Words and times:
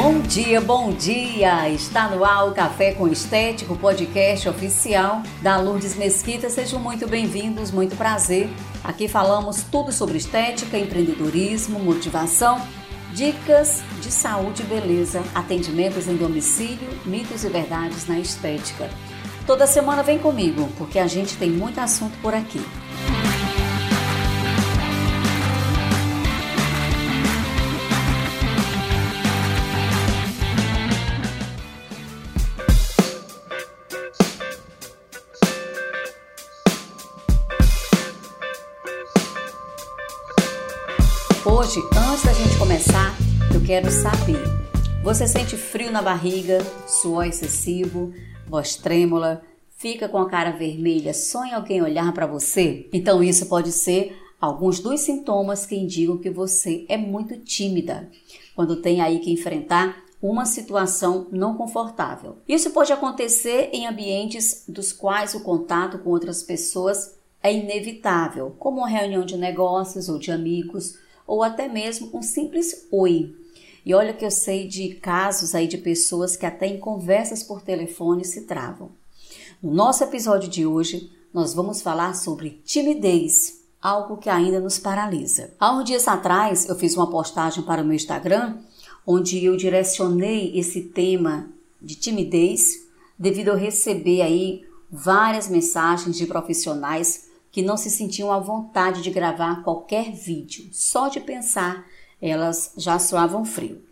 Bom 0.00 0.20
dia, 0.20 0.60
bom 0.60 0.92
dia! 0.92 1.68
Está 1.70 2.08
no 2.08 2.24
ar 2.24 2.46
o 2.46 2.52
Café 2.52 2.92
com 2.92 3.08
Estético, 3.08 3.76
podcast 3.76 4.48
oficial 4.48 5.24
da 5.42 5.56
Lourdes 5.56 5.96
Mesquita. 5.96 6.48
Sejam 6.48 6.78
muito 6.78 7.08
bem-vindos, 7.08 7.72
muito 7.72 7.96
prazer. 7.96 8.48
Aqui 8.84 9.08
falamos 9.08 9.64
tudo 9.64 9.90
sobre 9.90 10.16
estética, 10.16 10.78
empreendedorismo, 10.78 11.80
motivação, 11.80 12.62
dicas 13.12 13.82
de 14.00 14.12
saúde 14.12 14.62
e 14.62 14.66
beleza, 14.66 15.20
atendimentos 15.34 16.06
em 16.06 16.16
domicílio, 16.16 16.88
mitos 17.04 17.42
e 17.42 17.48
verdades 17.48 18.06
na 18.06 18.20
estética. 18.20 18.88
Toda 19.48 19.66
semana 19.66 20.04
vem 20.04 20.20
comigo, 20.20 20.68
porque 20.78 21.00
a 21.00 21.08
gente 21.08 21.36
tem 21.36 21.50
muito 21.50 21.80
assunto 21.80 22.16
por 22.22 22.32
aqui. 22.34 22.64
Hoje, 41.50 41.80
antes 41.96 42.24
da 42.24 42.32
gente 42.34 42.58
começar, 42.58 43.16
eu 43.54 43.64
quero 43.64 43.90
saber: 43.90 44.36
você 45.02 45.26
sente 45.26 45.56
frio 45.56 45.90
na 45.90 46.02
barriga, 46.02 46.58
suor 46.86 47.24
excessivo, 47.24 48.12
voz 48.46 48.76
trêmula, 48.76 49.40
fica 49.70 50.10
com 50.10 50.18
a 50.18 50.28
cara 50.28 50.50
vermelha 50.50 51.10
em 51.46 51.52
alguém 51.54 51.80
olhar 51.80 52.12
para 52.12 52.26
você? 52.26 52.86
Então, 52.92 53.22
isso 53.22 53.46
pode 53.46 53.72
ser 53.72 54.14
alguns 54.38 54.78
dos 54.78 55.00
sintomas 55.00 55.64
que 55.64 55.74
indicam 55.74 56.18
que 56.18 56.28
você 56.28 56.84
é 56.86 56.98
muito 56.98 57.38
tímida 57.38 58.10
quando 58.54 58.82
tem 58.82 59.00
aí 59.00 59.18
que 59.18 59.32
enfrentar 59.32 60.04
uma 60.20 60.44
situação 60.44 61.28
não 61.32 61.56
confortável. 61.56 62.36
Isso 62.46 62.70
pode 62.72 62.92
acontecer 62.92 63.70
em 63.72 63.86
ambientes 63.86 64.64
dos 64.68 64.92
quais 64.92 65.34
o 65.34 65.42
contato 65.42 65.98
com 65.98 66.10
outras 66.10 66.42
pessoas 66.42 67.16
é 67.42 67.54
inevitável, 67.54 68.54
como 68.58 68.78
uma 68.78 68.88
reunião 68.88 69.24
de 69.24 69.36
negócios 69.36 70.10
ou 70.10 70.18
de 70.18 70.30
amigos 70.30 71.07
ou 71.28 71.42
até 71.42 71.68
mesmo 71.68 72.10
um 72.14 72.22
simples 72.22 72.86
oi. 72.90 73.36
E 73.84 73.94
olha 73.94 74.14
que 74.14 74.24
eu 74.24 74.30
sei 74.30 74.66
de 74.66 74.94
casos 74.94 75.54
aí 75.54 75.68
de 75.68 75.76
pessoas 75.76 76.36
que 76.36 76.46
até 76.46 76.66
em 76.66 76.80
conversas 76.80 77.42
por 77.42 77.60
telefone 77.60 78.24
se 78.24 78.46
travam. 78.46 78.90
No 79.62 79.70
nosso 79.70 80.02
episódio 80.02 80.48
de 80.48 80.64
hoje, 80.64 81.12
nós 81.32 81.52
vamos 81.52 81.82
falar 81.82 82.14
sobre 82.14 82.62
timidez, 82.64 83.60
algo 83.80 84.16
que 84.16 84.30
ainda 84.30 84.58
nos 84.58 84.78
paralisa. 84.78 85.50
Há 85.60 85.76
uns 85.76 85.84
dias 85.84 86.08
atrás, 86.08 86.66
eu 86.68 86.74
fiz 86.74 86.96
uma 86.96 87.10
postagem 87.10 87.62
para 87.62 87.82
o 87.82 87.84
meu 87.84 87.94
Instagram, 87.94 88.56
onde 89.06 89.44
eu 89.44 89.56
direcionei 89.56 90.58
esse 90.58 90.82
tema 90.82 91.48
de 91.80 91.94
timidez, 91.94 92.86
devido 93.18 93.50
a 93.50 93.56
receber 93.56 94.22
aí 94.22 94.64
várias 94.90 95.48
mensagens 95.48 96.16
de 96.16 96.26
profissionais 96.26 97.27
que 97.50 97.62
não 97.62 97.76
se 97.76 97.90
sentiam 97.90 98.32
à 98.32 98.38
vontade 98.38 99.02
de 99.02 99.10
gravar 99.10 99.62
qualquer 99.62 100.12
vídeo. 100.12 100.68
Só 100.72 101.08
de 101.08 101.20
pensar, 101.20 101.86
elas 102.20 102.72
já 102.76 102.98
suavam 102.98 103.44
frio. 103.44 103.82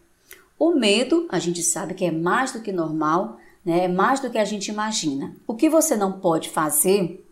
O 0.59 0.75
medo, 0.75 1.27
a 1.29 1.39
gente 1.39 1.63
sabe 1.63 1.95
que 1.95 2.05
é 2.05 2.11
mais 2.11 2.53
do 2.53 2.63
que 2.63 2.73
normal, 2.73 3.39
né? 3.65 3.85
é 3.85 3.89
mais 3.89 4.21
do 4.21 4.31
que 4.31 4.39
a 4.39 4.45
gente 4.45 4.69
imagina. 4.69 5.37
O 5.47 5.55
que 5.55 5.69
você 5.69 5.97
não 5.97 6.13
pode 6.21 6.49
fazer 6.49 7.25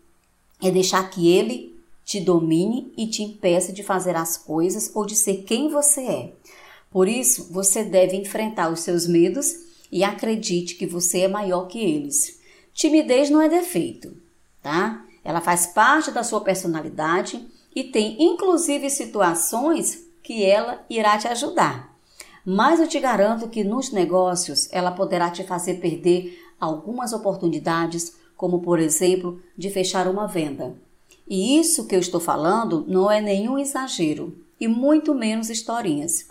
é 0.61 0.69
deixar 0.69 1.09
que 1.09 1.27
ele 1.27 1.75
te 2.03 2.19
domine 2.19 2.93
e 2.95 3.07
te 3.07 3.23
impeça 3.23 3.73
de 3.73 3.81
fazer 3.81 4.15
as 4.15 4.37
coisas 4.37 4.91
ou 4.93 5.05
de 5.05 5.15
ser 5.15 5.43
quem 5.43 5.69
você 5.69 6.01
é. 6.01 6.33
Por 6.91 7.07
isso, 7.07 7.51
você 7.51 7.83
deve 7.83 8.15
enfrentar 8.15 8.71
os 8.71 8.81
seus 8.81 9.07
medos 9.07 9.53
e 9.91 10.03
acredite 10.03 10.75
que 10.75 10.85
você 10.85 11.21
é 11.21 11.27
maior 11.27 11.67
que 11.67 11.79
eles. 11.79 12.39
Timidez 12.73 13.29
não 13.29 13.41
é 13.41 13.49
defeito, 13.49 14.15
tá? 14.61 15.04
Ela 15.25 15.41
faz 15.41 15.65
parte 15.65 16.11
da 16.11 16.23
sua 16.23 16.39
personalidade 16.41 17.45
e 17.75 17.83
tem 17.83 18.15
inclusive 18.23 18.89
situações 18.91 20.05
que 20.21 20.45
ela 20.45 20.85
irá 20.87 21.17
te 21.17 21.27
ajudar. 21.27 21.93
Mas 22.45 22.79
eu 22.79 22.87
te 22.87 22.99
garanto 22.99 23.49
que 23.49 23.63
nos 23.63 23.91
negócios 23.91 24.69
ela 24.71 24.91
poderá 24.91 25.31
te 25.31 25.43
fazer 25.43 25.75
perder 25.81 26.39
algumas 26.59 27.11
oportunidades, 27.11 28.15
como 28.37 28.61
por 28.61 28.79
exemplo, 28.79 29.41
de 29.57 29.71
fechar 29.71 30.07
uma 30.07 30.27
venda. 30.27 30.75
E 31.27 31.59
isso 31.59 31.87
que 31.87 31.95
eu 31.95 31.99
estou 31.99 32.19
falando 32.19 32.85
não 32.87 33.09
é 33.09 33.19
nenhum 33.19 33.57
exagero 33.57 34.37
e 34.59 34.67
muito 34.67 35.15
menos 35.15 35.49
historinhas. 35.49 36.27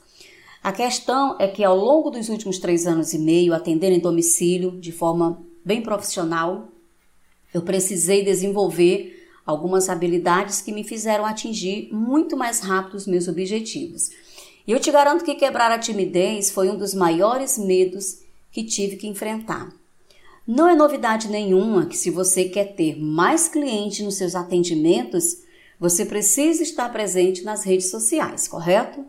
A 0.63 0.73
questão 0.73 1.37
é 1.41 1.49
que 1.49 1.65
ao 1.65 1.77
longo 1.77 2.11
dos 2.11 2.29
últimos 2.29 2.59
três 2.59 2.87
anos 2.87 3.13
e 3.13 3.19
meio, 3.19 3.53
atendendo 3.53 3.97
em 3.97 4.01
domicílio 4.01 4.71
de 4.81 4.93
forma 4.93 5.43
bem 5.65 5.83
profissional, 5.83 6.69
eu 7.55 7.63
precisei 7.63 8.25
desenvolver 8.25 9.29
algumas 9.47 9.89
habilidades 9.89 10.61
que 10.61 10.73
me 10.73 10.83
fizeram 10.83 11.25
atingir 11.25 11.89
muito 11.93 12.37
mais 12.37 12.59
rápido 12.59 12.97
os 12.97 13.07
meus 13.07 13.29
objetivos. 13.29 14.11
E 14.67 14.73
eu 14.73 14.81
te 14.81 14.91
garanto 14.91 15.25
que 15.25 15.37
quebrar 15.37 15.71
a 15.71 15.79
timidez 15.79 16.51
foi 16.51 16.69
um 16.69 16.77
dos 16.77 16.93
maiores 16.95 17.57
medos 17.57 18.19
que 18.51 18.65
tive 18.65 18.97
que 18.97 19.07
enfrentar. 19.07 19.73
Não 20.47 20.69
é 20.69 20.75
novidade 20.75 21.29
nenhuma 21.29 21.87
que, 21.87 21.97
se 21.97 22.11
você 22.11 22.45
quer 22.45 22.75
ter 22.75 22.99
mais 23.01 23.49
clientes 23.49 24.05
nos 24.05 24.17
seus 24.17 24.35
atendimentos, 24.35 25.43
você 25.79 26.05
precisa 26.05 26.63
estar 26.63 26.91
presente 26.91 27.43
nas 27.45 27.63
redes 27.63 27.91
sociais, 27.91 28.49
correto? 28.49 29.05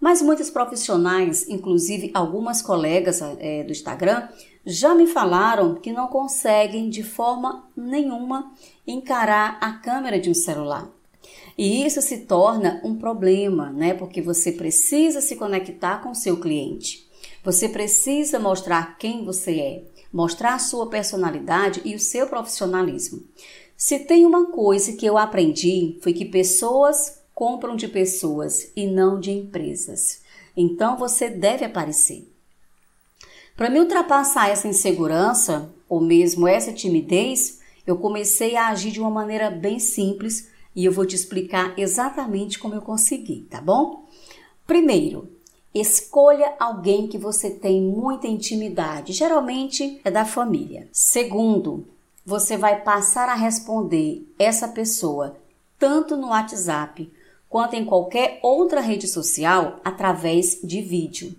Mas 0.00 0.22
muitos 0.22 0.48
profissionais, 0.48 1.48
inclusive 1.48 2.10
algumas 2.14 2.62
colegas 2.62 3.20
é, 3.38 3.64
do 3.64 3.72
Instagram, 3.72 4.28
já 4.64 4.94
me 4.94 5.06
falaram 5.06 5.74
que 5.74 5.92
não 5.92 6.08
conseguem 6.08 6.88
de 6.88 7.02
forma 7.02 7.68
nenhuma 7.76 8.52
encarar 8.86 9.58
a 9.60 9.72
câmera 9.72 10.20
de 10.20 10.30
um 10.30 10.34
celular. 10.34 10.88
E 11.56 11.84
isso 11.84 12.00
se 12.00 12.18
torna 12.18 12.80
um 12.84 12.94
problema, 12.94 13.70
né? 13.70 13.92
Porque 13.92 14.22
você 14.22 14.52
precisa 14.52 15.20
se 15.20 15.34
conectar 15.34 15.98
com 16.02 16.14
seu 16.14 16.38
cliente. 16.38 17.08
Você 17.42 17.68
precisa 17.68 18.38
mostrar 18.38 18.96
quem 18.98 19.24
você 19.24 19.58
é, 19.58 19.84
mostrar 20.12 20.54
a 20.54 20.58
sua 20.58 20.88
personalidade 20.88 21.80
e 21.84 21.94
o 21.94 21.98
seu 21.98 22.26
profissionalismo. 22.26 23.22
Se 23.76 24.00
tem 24.00 24.26
uma 24.26 24.50
coisa 24.50 24.92
que 24.92 25.06
eu 25.06 25.16
aprendi 25.16 25.98
foi 26.02 26.12
que 26.12 26.24
pessoas 26.24 27.17
compram 27.38 27.76
de 27.76 27.86
pessoas 27.86 28.72
e 28.74 28.84
não 28.84 29.20
de 29.20 29.30
empresas. 29.30 30.22
Então 30.56 30.96
você 30.96 31.30
deve 31.30 31.64
aparecer. 31.64 32.28
Para 33.56 33.70
me 33.70 33.78
ultrapassar 33.78 34.48
essa 34.48 34.66
insegurança, 34.66 35.72
ou 35.88 36.00
mesmo 36.00 36.48
essa 36.48 36.72
timidez, 36.72 37.60
eu 37.86 37.96
comecei 37.96 38.56
a 38.56 38.66
agir 38.66 38.90
de 38.90 38.98
uma 38.98 39.08
maneira 39.08 39.52
bem 39.52 39.78
simples 39.78 40.48
e 40.74 40.84
eu 40.84 40.90
vou 40.90 41.06
te 41.06 41.14
explicar 41.14 41.78
exatamente 41.78 42.58
como 42.58 42.74
eu 42.74 42.82
consegui, 42.82 43.46
tá 43.48 43.60
bom? 43.60 44.08
Primeiro, 44.66 45.30
escolha 45.72 46.56
alguém 46.58 47.06
que 47.06 47.18
você 47.18 47.50
tem 47.50 47.80
muita 47.80 48.26
intimidade, 48.26 49.12
geralmente 49.12 50.00
é 50.02 50.10
da 50.10 50.24
família. 50.24 50.88
Segundo, 50.90 51.86
você 52.26 52.56
vai 52.56 52.82
passar 52.82 53.28
a 53.28 53.36
responder 53.36 54.26
essa 54.36 54.66
pessoa 54.66 55.36
tanto 55.78 56.16
no 56.16 56.30
WhatsApp 56.30 57.08
quanto 57.48 57.74
em 57.74 57.84
qualquer 57.84 58.38
outra 58.42 58.80
rede 58.80 59.08
social 59.08 59.80
através 59.84 60.60
de 60.62 60.80
vídeo. 60.80 61.34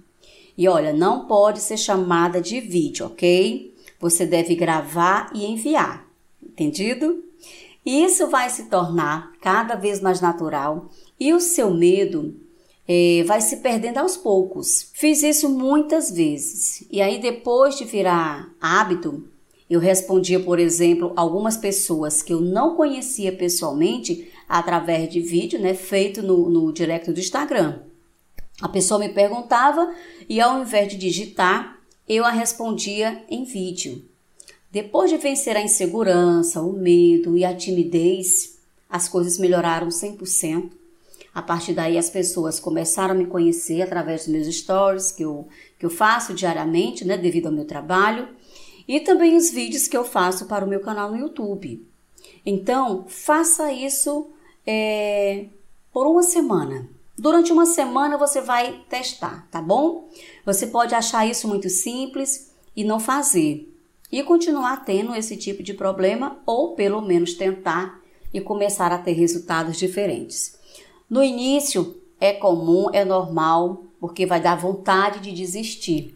E 0.57 0.67
olha, 0.67 0.91
não 0.91 1.25
pode 1.25 1.61
ser 1.61 1.77
chamada 1.77 2.41
de 2.41 2.59
vídeo, 2.59 3.05
ok? 3.05 3.73
Você 3.99 4.25
deve 4.25 4.55
gravar 4.55 5.31
e 5.33 5.45
enviar. 5.45 6.05
Entendido? 6.43 7.23
Isso 7.85 8.27
vai 8.27 8.49
se 8.49 8.65
tornar 8.65 9.31
cada 9.41 9.75
vez 9.75 10.01
mais 10.01 10.19
natural 10.19 10.89
e 11.19 11.33
o 11.33 11.39
seu 11.39 11.73
medo 11.73 12.35
é, 12.87 13.23
vai 13.25 13.39
se 13.39 13.57
perdendo 13.57 13.99
aos 13.99 14.17
poucos. 14.17 14.91
Fiz 14.93 15.23
isso 15.23 15.49
muitas 15.49 16.11
vezes 16.11 16.85
e 16.91 17.01
aí, 17.01 17.19
depois 17.19 17.77
de 17.77 17.85
virar 17.85 18.53
hábito, 18.59 19.23
eu 19.69 19.79
respondia, 19.79 20.39
por 20.39 20.59
exemplo, 20.59 21.13
algumas 21.15 21.55
pessoas 21.55 22.23
que 22.23 22.33
eu 22.33 22.41
não 22.41 22.75
conhecia 22.75 23.31
pessoalmente 23.31 24.29
através 24.49 25.07
de 25.09 25.21
vídeo, 25.21 25.61
né, 25.61 25.75
feito 25.75 26.23
no, 26.23 26.49
no 26.49 26.73
direct 26.73 27.11
do 27.11 27.19
Instagram. 27.19 27.83
A 28.59 28.67
pessoa 28.67 28.99
me 28.99 29.09
perguntava 29.09 29.93
e 30.27 30.41
ao 30.41 30.59
invés 30.59 30.87
de 30.87 30.97
digitar, 30.97 31.79
eu 32.07 32.25
a 32.25 32.31
respondia 32.31 33.23
em 33.29 33.43
vídeo. 33.43 34.03
Depois 34.71 35.11
de 35.11 35.17
vencer 35.17 35.55
a 35.55 35.61
insegurança, 35.61 36.61
o 36.61 36.73
medo 36.73 37.37
e 37.37 37.45
a 37.45 37.55
timidez, 37.55 38.57
as 38.89 39.07
coisas 39.07 39.37
melhoraram 39.37 39.89
100%. 39.89 40.71
A 41.33 41.43
partir 41.43 41.73
daí, 41.73 41.97
as 41.97 42.09
pessoas 42.09 42.59
começaram 42.59 43.13
a 43.13 43.17
me 43.17 43.27
conhecer 43.27 43.83
através 43.83 44.21
dos 44.21 44.29
meus 44.29 44.47
stories 44.47 45.11
que 45.11 45.23
eu, 45.23 45.47
que 45.77 45.85
eu 45.85 45.89
faço 45.89 46.33
diariamente, 46.33 47.05
né, 47.05 47.17
devido 47.17 47.45
ao 47.45 47.51
meu 47.51 47.65
trabalho, 47.65 48.27
e 48.87 48.99
também 48.99 49.37
os 49.37 49.51
vídeos 49.51 49.87
que 49.87 49.95
eu 49.95 50.03
faço 50.03 50.47
para 50.47 50.65
o 50.65 50.67
meu 50.67 50.79
canal 50.79 51.11
no 51.11 51.17
YouTube. 51.17 51.87
Então, 52.43 53.05
faça 53.07 53.71
isso 53.71 54.31
é, 54.69 55.45
por 55.91 56.05
uma 56.05 56.23
semana 56.23 56.87
Durante 57.19 57.51
uma 57.51 57.65
semana 57.65 58.17
você 58.17 58.39
vai 58.39 58.79
testar, 58.87 59.45
tá 59.51 59.61
bom? 59.61 60.07
Você 60.45 60.67
pode 60.67 60.95
achar 60.95 61.27
isso 61.27 61.49
muito 61.49 61.69
simples 61.69 62.53
e 62.73 62.81
não 62.85 62.97
fazer 62.97 63.75
e 64.09 64.23
continuar 64.23 64.85
tendo 64.85 65.13
esse 65.13 65.35
tipo 65.35 65.61
de 65.61 65.73
problema 65.73 66.39
ou 66.45 66.75
pelo 66.75 67.01
menos 67.01 67.33
tentar 67.33 67.99
e 68.33 68.39
começar 68.39 68.93
a 68.93 68.97
ter 68.97 69.11
resultados 69.11 69.75
diferentes. 69.75 70.57
No 71.09 71.21
início 71.21 71.97
é 72.21 72.31
comum, 72.31 72.87
é 72.93 73.03
normal, 73.03 73.83
porque 73.99 74.25
vai 74.25 74.39
dar 74.39 74.55
vontade 74.55 75.19
de 75.19 75.33
desistir. 75.33 76.15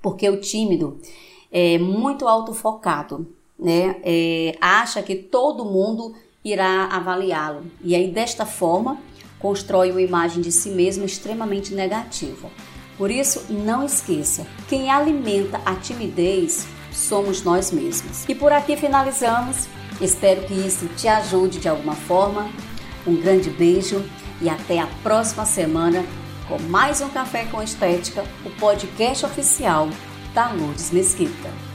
Porque 0.00 0.30
o 0.30 0.40
tímido 0.40 1.00
é 1.50 1.78
muito 1.78 2.28
autofocado, 2.28 3.26
né? 3.58 4.00
É, 4.04 4.56
acha 4.60 5.02
que 5.02 5.16
todo 5.16 5.64
mundo 5.64 6.14
irá 6.44 6.86
avaliá-lo. 6.86 7.64
E 7.82 7.94
aí, 7.94 8.10
desta 8.10 8.44
forma, 8.44 8.98
constrói 9.38 9.90
uma 9.90 10.02
imagem 10.02 10.42
de 10.42 10.52
si 10.52 10.70
mesmo 10.70 11.04
extremamente 11.04 11.74
negativa. 11.74 12.48
Por 12.96 13.10
isso, 13.10 13.46
não 13.50 13.84
esqueça: 13.84 14.46
quem 14.68 14.90
alimenta 14.90 15.60
a 15.64 15.74
timidez 15.74 16.66
somos 16.92 17.42
nós 17.42 17.70
mesmos. 17.70 18.28
E 18.28 18.34
por 18.34 18.52
aqui 18.52 18.76
finalizamos. 18.76 19.68
Espero 20.00 20.42
que 20.42 20.54
isso 20.54 20.88
te 20.96 21.06
ajude 21.06 21.58
de 21.58 21.68
alguma 21.68 21.94
forma. 21.94 22.50
Um 23.06 23.16
grande 23.16 23.50
beijo 23.50 24.04
e 24.40 24.48
até 24.48 24.80
a 24.80 24.86
próxima 25.02 25.44
semana 25.44 26.04
com 26.48 26.58
mais 26.68 27.00
um 27.00 27.08
Café 27.08 27.44
com 27.46 27.62
Estética, 27.62 28.24
o 28.44 28.50
podcast 28.50 29.24
oficial 29.24 29.88
da 30.34 30.50
Lourdes 30.50 30.90
Mesquita. 30.90 31.71